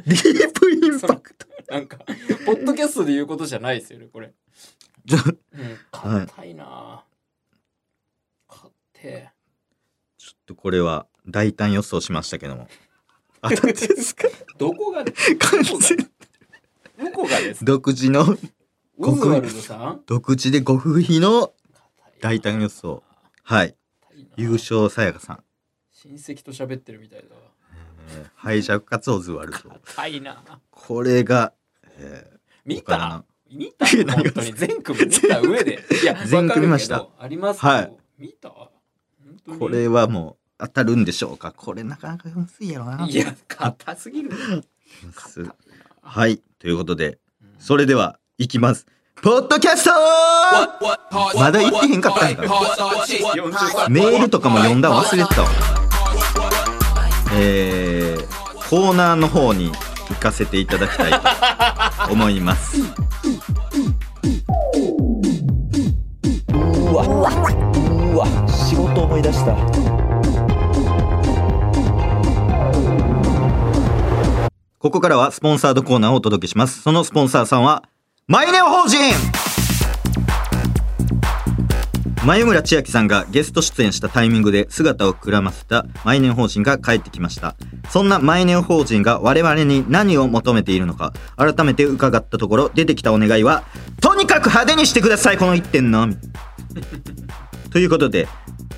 [0.06, 1.46] ディープインパクト。
[1.68, 1.98] なんか
[2.46, 4.32] ポッドキャストで言うことじゃないですよねこれ。
[5.06, 5.78] ちょうん。
[5.90, 7.04] 硬いな。
[8.48, 9.30] 硬って
[10.16, 12.68] ちょっとこれは大胆予想しましたけども。
[13.42, 14.28] 当たってですか？
[14.56, 15.98] どこが完全
[16.98, 17.66] どこがですか？
[17.66, 18.38] 独自の、
[18.98, 20.02] オズワルドさん。
[20.06, 21.52] 独自で極秘の
[22.22, 23.02] 大胆予想。
[23.42, 23.76] はい。
[24.36, 25.44] 優勝さやかさん。
[26.02, 27.42] 親戚と喋ってるみたいだわ。
[28.10, 29.58] えー敗者復活オズワルド。
[29.84, 30.42] 硬いな。
[30.70, 31.52] これが、
[31.96, 32.96] えー見た？
[32.96, 33.86] 岡田の見た？
[33.86, 34.52] 何が本当に。
[34.54, 35.84] 全組見た上で。
[36.02, 37.00] いや全組見ました。
[37.02, 37.96] わかるけどありますけど、はい。
[38.18, 38.48] 見た？
[38.50, 38.70] 本
[39.46, 39.58] 当に。
[39.58, 41.52] これはもう当たるんでしょうか？
[41.52, 43.06] これなかなかむずいやろな。
[43.06, 44.30] いや硬すぎる
[45.16, 45.46] す
[46.02, 46.42] はい。
[46.58, 47.54] ということで、うん。
[47.60, 48.86] それでは、いきます。
[49.22, 49.90] ポッドキャスト
[51.38, 55.81] まだ言ってへんかったんか40メールとかも読んだん忘れてたわ。
[57.34, 59.72] えー、コーナーの方に
[60.08, 61.12] 行かせていただきたい
[62.06, 62.80] と思います。
[62.80, 62.84] う
[66.94, 67.20] わ、う
[68.16, 69.56] わ、仕事思い出した。
[74.78, 76.82] ここからはスポンサードコーナーをお届けします。
[76.82, 77.84] そのスポンサーさんは、
[78.26, 78.98] マイネオ法人
[82.24, 87.56] 前村千秋さんがゲスト出演したタイミングで姿をくらませたマイネオ法人が帰ってきました。
[87.90, 93.64] そんなマイネオ法人が我々に何を求めているのか、改めて伺ったところ出てきたお願いは、
[94.00, 96.16] とにかく派手にしてください、この一点のみ。
[97.72, 98.28] ということで、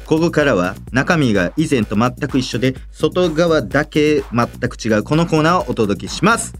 [0.06, 6.54] ここからは中身が以前と全く一緒で、外側だけ全く違うこのコーナーをお届けします。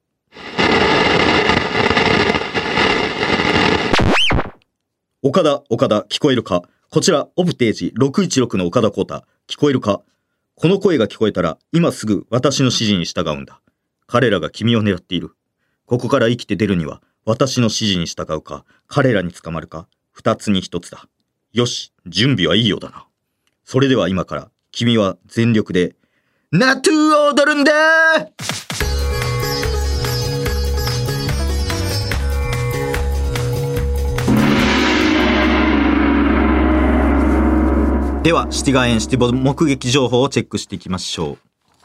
[5.28, 6.62] 岡田岡田聞こえるか？
[6.92, 9.24] こちらオブテージ616の岡田浩太。
[9.48, 10.04] 聞こえるか？
[10.54, 13.60] この声が聞こえたら今すぐ私の指示に従うんだ。
[14.06, 15.32] 彼らが君を狙っている。
[15.88, 21.08] ここから生きて出るには私の指示に従うか彼らに捕まるか二つに一つだ。
[21.54, 23.08] よし準備はいいようだな。
[23.64, 25.96] それでは今から君は全力で
[26.52, 27.72] ナトゥーを踊るんだ！
[38.26, 41.38] ではシティガーエンシティボ目撃情報をチェックしていきましょう。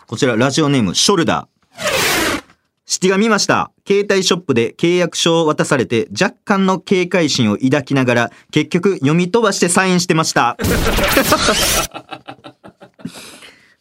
[0.07, 2.43] こちらラジオネームショルダー。
[2.87, 3.73] シティが見ました。
[3.87, 10.57] 携帯ショップで契約書を渡されて若干の警戒心を抱きながら結局読み飛ばしてサインしてました。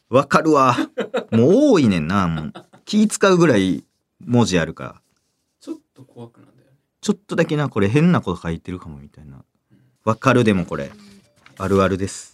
[0.10, 0.76] わかるわ。
[1.32, 2.54] もう多いねんなもう。
[2.84, 3.86] 気使うぐらい
[4.20, 4.96] 文字あるから。
[5.62, 6.78] ちょっと怖くなんだよね。
[7.00, 9.46] ちょっとだけなこれ変なこと書いてるかもみたいな。
[10.04, 10.92] わかるでもこれ。
[11.62, 12.29] あるあるです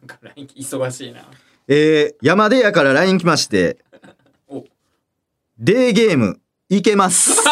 [0.00, 1.20] なんか LINE 忙しいな。
[1.68, 3.78] えー、山出屋から LINE 来まして
[4.48, 4.64] お。
[5.58, 7.42] デーゲームいけます。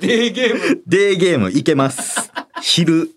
[0.00, 0.82] デーゲーム。
[0.86, 2.32] デーゲームいけます。
[2.62, 3.10] 昼。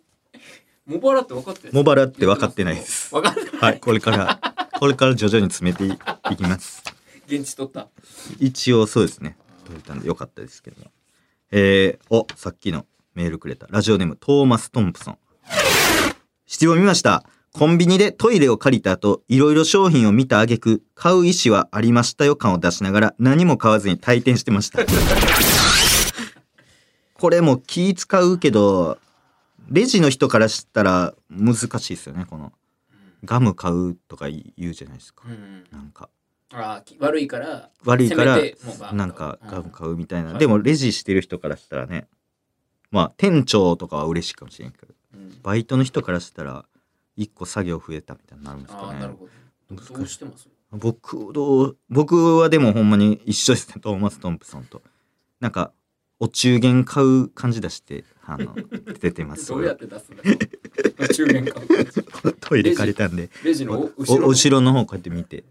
[0.85, 3.09] モバラって分かってるモバラって分かってないです。
[3.13, 3.51] 分かってない。
[3.53, 4.39] はいこれから
[4.79, 5.97] これから徐々に詰めてい
[6.33, 6.83] いきます。
[7.25, 7.87] 現地取った。
[8.39, 10.91] 一応そうですね取れたんでよかったですけども。
[11.51, 13.67] えー、おさっきのメールくれた。
[13.69, 15.17] ラジオネームトーマス・トンプソン。
[16.45, 17.25] 質問見ました。
[17.53, 24.79] コンビニでトイレを借りた後いろいろ商品を見た挙句買う意思はありましたよ感を出しながら何も買わずに退店してました。
[27.13, 28.97] これも気使うけど
[29.69, 32.25] レジの人からしたら難しいですよね。
[32.25, 32.53] この
[33.23, 35.25] ガム買うとか言うじゃないですか。
[35.71, 36.09] なんか
[36.53, 38.39] あ悪いから悪いから
[38.93, 40.39] なんかガム買うみたいな、はい。
[40.39, 42.07] でもレジしてる人からしたらね
[42.91, 45.39] まあ店長とかは嬉しいかもしれんけどうん。
[45.41, 46.65] バイトの人からしたら
[47.15, 48.97] 一個作業増えたみたいになるんですあかね。
[48.97, 49.27] あなるほ
[49.71, 49.95] ど。
[49.97, 50.47] どうしてます？
[50.71, 54.81] 僕どう僕はでもほんまに一緒ですねトーマス・トンプソンと。
[55.39, 55.71] なんか
[56.19, 58.55] お中元買う感じ出してあの
[58.99, 59.47] 出てます。
[59.49, 61.07] どうやって出すんだろう？
[61.13, 65.43] 中元買うトイレ借りたんでレジのお後ろお後ろの方こうやって見て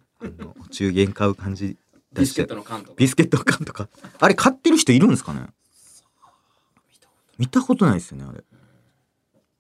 [0.64, 1.76] お中元買う感じ。
[2.12, 2.94] ビスケットの缶とか。
[2.96, 3.88] ビスケット缶とか。
[4.18, 5.46] あれ買ってる人いるんですかね？
[7.38, 7.94] 見たことない。
[7.94, 8.44] ですよねあれ。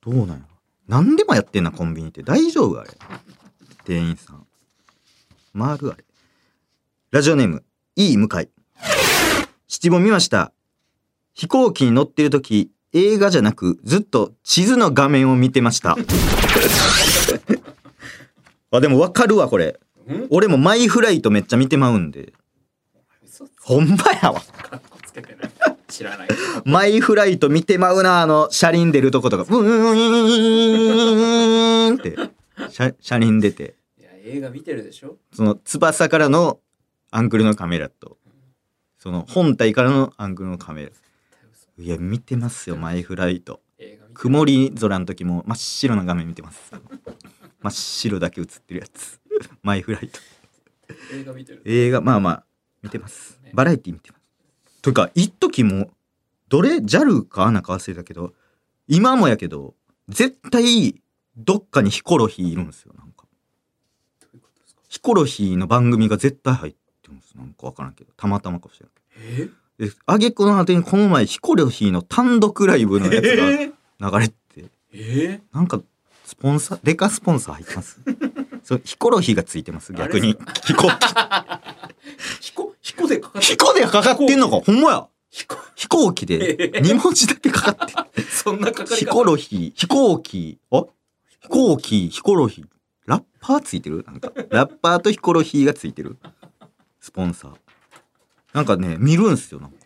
[0.04, 0.42] どうなんやろ。
[0.88, 2.22] 何でもやってんなコンビニって。
[2.22, 2.90] 大丈夫あれ。
[3.84, 4.46] 店員さん。
[5.58, 6.04] 回るあれ。
[7.10, 7.64] ラジオネーム
[7.96, 8.48] いい向井
[9.68, 10.52] 七本見ました。
[11.34, 15.96] 飛行機に乗ってる時映画じゃなくずっと地図の画面を見てました。
[18.70, 19.66] あでもわかるわこれ。
[19.68, 19.91] うん
[20.30, 22.32] 俺もマイフライトめっちゃ見てまうんで。
[23.60, 24.42] ほんまやわ。
[25.88, 26.28] 知らない。
[26.64, 30.72] マイフライト見てまうな、あの、車輪出るとことか、ブー
[31.92, 32.16] ンって、
[32.70, 35.18] 車車輪出て、いや映画見てるでしょ？
[35.32, 36.60] その翼からの
[37.10, 38.16] アングルのカメラと、
[38.98, 40.90] その本体からのアングルのカメラ。
[41.78, 43.60] いや、見てますよ、マイフライト。
[44.14, 46.72] 曇り空の時も真っ白な画面見てます。
[47.62, 49.20] 真っ白だけ映ってるやつ。
[49.62, 50.20] マイフライト。
[51.12, 52.44] 映画見てる映画、まあまあ、
[52.82, 53.38] 見てます。
[53.54, 54.82] バラエティ見てます。
[54.82, 55.90] というか、一時も、
[56.48, 58.34] どれ、JAL かアナか忘れたけど、
[58.88, 59.74] 今もやけど、
[60.08, 61.00] 絶対、
[61.36, 63.26] どっかにヒコロヒーいるんですよ、なんか。
[64.20, 64.82] どういうことですか？
[64.88, 67.34] ヒコロヒーの番組が絶対入ってるんです。
[67.36, 68.86] なんかわからんけど、たまたまかもしれ
[69.16, 69.38] え？
[69.38, 69.88] ない。
[69.88, 73.72] で、あげくの果てにこの前、ヒコロヒーの単独ライブのやつえ？
[74.00, 75.40] が流れてて、え？
[75.52, 75.80] なんか、
[76.32, 78.00] スポンサー、デカスポンサー入ってます？
[78.64, 80.34] そう、ヒコロヒーがついてます、逆に。
[80.64, 80.94] 飛行機。
[82.40, 84.60] 彦彦でかかって飛行でかかってんのか？
[84.64, 85.06] ほんまや。
[85.28, 88.26] 彦飛行機で 2文字だけかかってる。
[88.28, 88.96] そんなかかり方？
[88.96, 90.84] ヒコロヒー、飛行機、あ？
[91.42, 92.66] 飛行機ヒコロヒー。
[93.04, 94.02] ラッパーついてる？
[94.06, 94.32] なんか。
[94.48, 96.16] ラッパーとヒコロヒーがついてる？
[96.98, 97.54] スポンサー。
[98.54, 99.76] なんかね見るんすよなんか。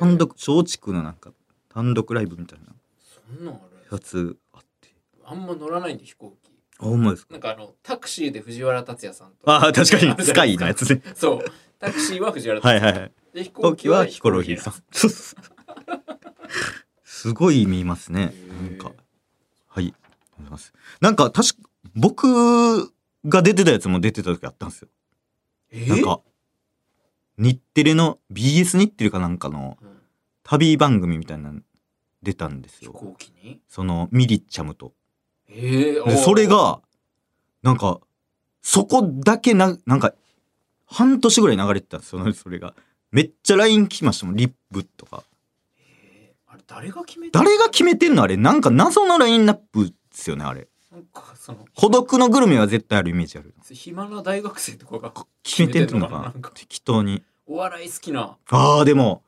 [0.00, 1.30] 単独松竹のなんか
[1.72, 2.66] 単独ライブみたいな。
[3.38, 3.62] そんなんある
[3.92, 4.36] やつ
[5.26, 6.50] あんま乗らないんで飛行機。
[6.78, 7.32] あほんまですか？
[7.32, 9.36] なんかあのタクシーで藤原竜也さんと。
[9.44, 11.02] あー確かにスカイのやつね。
[11.14, 11.44] そう。
[11.78, 13.12] タクシーは藤原竜也はいはいはい。
[13.34, 14.74] で飛飛行機はヒコロヒーさん
[17.04, 18.32] すごい見ますね。
[18.62, 18.92] なんか。
[19.66, 19.94] はい。
[20.50, 20.72] ます。
[21.00, 21.54] なんか確か
[21.94, 22.92] 僕
[23.26, 24.88] が出てたやつも出てた時あったんですよ。
[25.70, 25.86] え？
[25.86, 26.20] なんか
[27.38, 29.96] 日テレの BS 日テレかなんかのうん。
[30.48, 31.60] 旅番組みたいなの
[32.22, 33.60] 出たんです飛よ行機に？
[33.68, 34.92] そのミリッチャムと
[35.48, 36.80] ええでそれが
[37.62, 38.00] なんか
[38.62, 40.12] そこだけななんか
[40.86, 42.32] 半年ぐらい流れてたんですよ。
[42.34, 42.74] それが。
[43.12, 44.36] めっちゃ LINE 来ましたもん。
[44.36, 45.22] リップとか。
[45.78, 46.52] えー。
[46.52, 48.22] あれ誰が決めた誰が決めてんの？
[48.22, 48.36] あれ。
[48.36, 50.68] なんか謎のラインナップですよねあれ。
[50.90, 53.54] なんかその孤独のグルメは絶対あるイメージある。
[53.70, 56.50] 暇な大学生とかが決めてんのかな？
[56.54, 57.22] 適当に。
[57.46, 59.22] お笑い好きな、あーでも。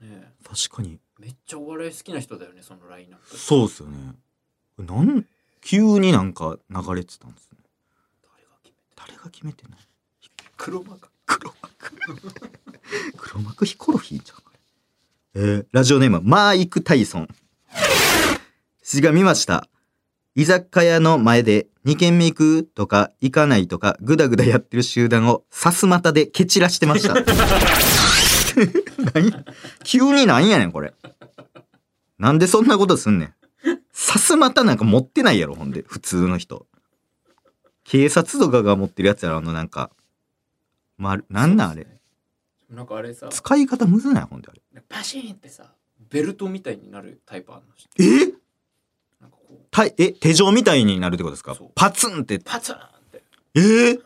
[0.00, 0.98] ね、確かに。
[1.18, 3.36] めっちゃお笑い好きな人だよねそのラインナップ。
[3.36, 4.14] そうっすよね。
[4.78, 5.26] なん
[5.60, 7.58] 急になんか流れてたんですね。
[8.24, 9.76] 誰が決めた誰が決めてんの？
[10.56, 11.08] 黒幕。
[11.26, 11.92] 黒幕。
[13.16, 14.38] 黒幕ヒコロヒーじゃん
[15.34, 17.28] えー、ラジオネームマーイク・タイソン。
[18.82, 19.68] 詩が見ました。
[20.34, 27.14] 居酒屋の前で2軒目行くとか行かないとかグダグダやってる集団をさすまたで蹴散らしてました。
[29.14, 29.32] 何？
[29.84, 30.94] 急になんやねんこれ。
[32.18, 33.34] なんでそんなことすんねん
[34.08, 36.66] さすまたなんか持ってないやろほんで普通の人。
[37.84, 39.90] 警察とかが持ってるやつやろあのなんか
[40.96, 41.86] まるなんなんあれ。
[42.70, 44.82] なんかあれさ使い方むずないほんであれ。
[44.88, 45.74] パシーンってさ
[46.08, 48.40] ベルトみたいになるタイプあるのえる？
[49.20, 49.66] なんかこう。
[49.70, 50.12] たえ？
[50.12, 51.54] 手錠みたいになるってことですか？
[51.54, 51.70] そう。
[51.74, 52.38] パツンって。
[52.38, 52.78] パツンっ
[53.12, 53.22] て。
[53.56, 53.60] え？
[53.60, 54.00] ー、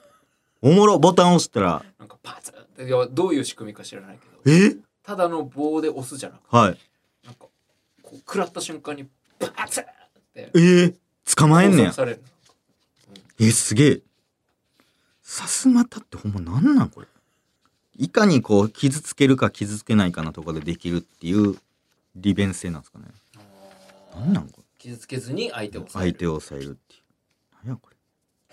[0.62, 1.84] おもろボタン押したら。
[2.00, 2.86] なんかパツンって。
[2.86, 4.52] いやどういう仕組みか知らないけど。
[4.52, 4.76] え？
[5.04, 6.56] ただの棒で押すじゃなくて。
[6.56, 6.78] はい。
[7.24, 7.46] なんか
[8.02, 9.06] こう食らった瞬間に
[9.48, 9.86] パツンっ
[10.34, 10.50] て。
[10.54, 10.94] えー、
[11.36, 11.92] 捕まえんねや。
[13.38, 14.00] えすげえ。
[15.22, 17.06] さすまたってほんまなんなんこれ。
[17.96, 21.56] いかにこう傷つけるか傷つけないかなとかでできるっていう
[22.16, 23.06] 利便性なんですかね。
[24.14, 24.64] なんなんこれ。
[24.78, 27.66] 傷つけずに相手を相手を抑えるっていう。
[27.66, 27.96] なんやこれ。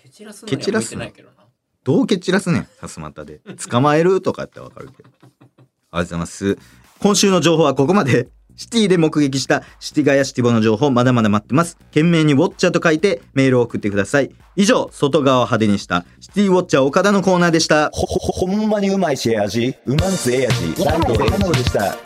[0.02, 1.34] 蹴散らすのには向いてないけどな。
[1.82, 2.68] どう蹴散らすねん。
[2.80, 3.40] さすまたで。
[3.70, 5.08] 捕まえるとかってわかるけど。
[5.08, 5.56] ありがと
[5.92, 6.58] うございます。
[7.00, 8.28] 今週の情報はここまで
[8.60, 19.74] シティで目撃したシティガヤシティボの情報まだまだ待ってます懸命にウォッチャーと書いてメールを送ってください以上外側を派手にしたシティウォッチャー岡田のコーナーでしたほ、ほ、ほんまにうまいし、ええ味。
[19.86, 20.84] うまんすええ味。
[20.84, 21.96] ランドレモンでした。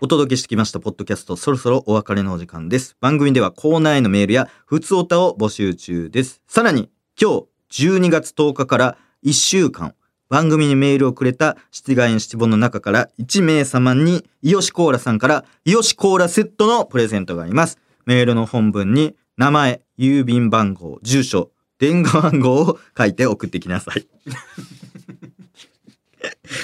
[0.00, 9.94] お届けしてきましたポッドキャストそろそろお別れのお時間です番組ではコーナーへのメールや普通おたを募集中ですさらに今日12月10日から1週間
[10.28, 17.78] 番組にメールをくれたシティガインシティボンの中から1名様にイオシコーラさんからイオシコーラセットのプレゼントがあります。
[18.06, 24.06] メールの本文に名前郵便番号住所電話番号を書いて送ってきなさい。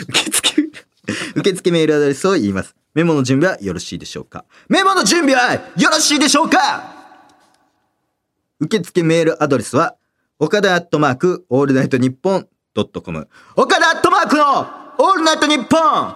[0.08, 0.70] 受付
[1.34, 2.74] 受付メールアドレスを言います。
[2.94, 4.44] メモの準備はよろしいでしょうか？
[4.68, 6.94] メモの準備はよろしいでしょうか？
[8.60, 9.96] 受付メールアドレスは、
[10.42, 13.28] 岡田アットマークオールナイトニッポンドットコム。
[13.56, 14.60] 岡田アットマークの
[14.96, 16.14] オールナイトニッポン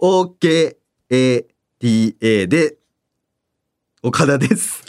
[0.00, 0.74] !OKADA
[2.48, 2.76] で、
[4.02, 4.82] 岡田です。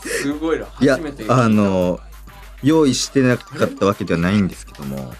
[0.00, 0.66] すごいな。
[0.80, 0.98] いや
[1.28, 2.00] あ、の、
[2.62, 5.12] 用意してなかったわけではないんですけども、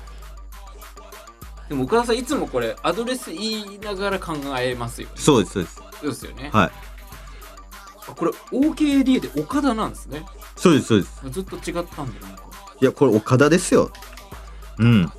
[1.68, 5.14] でも岡田さんいつもこれアドレス言いながら考えますよね。
[5.16, 5.76] そうです、そうです。
[5.76, 6.50] そうですよね。
[6.52, 6.70] はい。
[8.06, 10.24] あこれ OKD で岡田なんですね。
[10.56, 11.30] そうです、そうです。
[11.30, 12.44] ずっと違ったんでなんか
[12.80, 13.90] いや、これ岡田ですよ。
[14.78, 15.12] うん。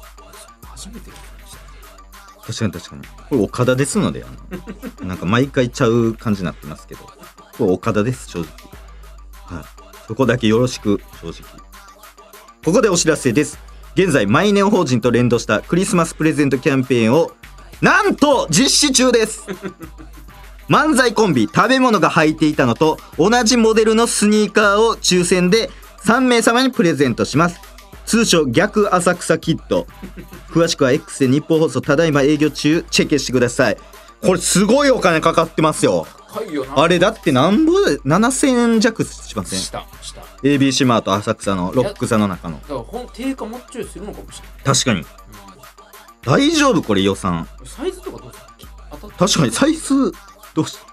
[0.64, 2.54] 初めて聞きました。
[2.54, 3.04] 確かに確かに。
[3.30, 7.06] これ岡田ですので、あの なんか毎回ちゃう感じになってますけど、
[7.58, 8.50] これ岡田です、正直。
[9.46, 9.66] はい。
[10.08, 11.60] そこだけよろしく、正直。
[12.64, 13.58] ここでお知らせです。
[13.96, 17.32] 現在、マイネオ法人と連動したクリスマスプレゼントキャンペーンを、
[17.82, 19.46] なんと実施中です。
[20.68, 25.70] 漫才コンビ食べ物が履いていたのと同じモデルのスニーカーを抽選で
[26.00, 27.60] 3名様にプレゼントします。
[28.06, 29.88] 通称逆浅草キット
[30.50, 32.84] 詳しくは X で日本放送ただいま営業中。
[32.90, 33.78] チェックしてください。
[34.22, 36.08] これすごいお金かかってますよ。
[36.76, 37.74] あれだってなんぼ？
[37.82, 39.60] で7000円弱しません？
[40.46, 42.60] ABC マート浅草のロック座の中の。
[42.60, 45.04] からほん定価もうちょいするのかもしれない、確かに。
[46.24, 47.48] 大丈夫これ予算。
[47.60, 50.12] うんサイズとかどうする当たっ確かにサイズ
[50.54, 50.86] どうした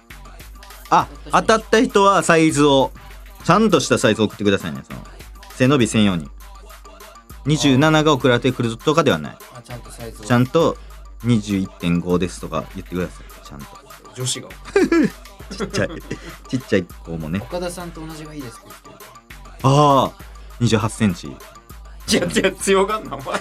[0.89, 2.03] あ当たった人。
[2.03, 2.93] はサイズを
[3.45, 5.01] ちゃんとしたサイズを送ってくださいねその。
[5.51, 6.31] 背伸び専用に。
[7.45, 9.39] 27が送られてくるとかではない。
[9.55, 10.25] あちゃんとサイズを。
[10.25, 10.79] ちゃんと
[11.25, 13.47] 21.5ですとか言ってください。
[13.47, 13.67] ちゃんと。
[14.15, 14.49] 女子が
[15.57, 15.89] ちっちゃい。
[16.49, 17.41] ちっちゃい子もね。
[17.43, 19.22] 岡田さんと同じがいいですって言って
[19.63, 20.13] ああ
[20.61, 21.33] 28センチる
[22.09, 23.39] いやいや強がんなお前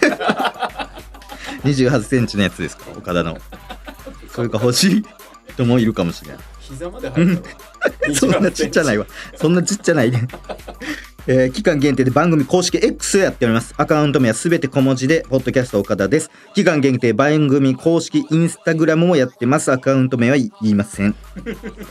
[1.64, 3.38] 28センチのやつですか岡田の
[4.30, 5.06] それか欲しい
[5.50, 9.06] 人もいるかもしれない膝まで入ったの そんなちっちゃないわ。
[9.36, 10.28] そんなちっちゃないね。
[11.28, 13.74] えー期間限定で番組公式 X をやっております。
[13.78, 16.32] アカウント名はすべて小文字で、ポッドキャスト岡田です。
[16.56, 19.72] 期間限定番組公式インスタグラムもやってます。
[19.72, 21.16] アカウント名は言いません。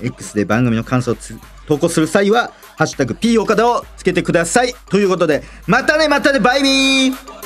[0.03, 4.73] X で番組の感想をつ投稿する際は、ハッシュタグ P 岡田をつけてください。
[4.89, 7.40] ということで、またねまたねバイビー